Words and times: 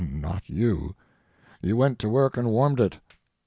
Not 0.11 0.49
you. 0.49 0.95
You 1.61 1.77
went 1.77 1.99
to 1.99 2.09
work 2.09 2.35
and 2.35 2.49
warmed 2.49 2.79
it. 2.79 2.97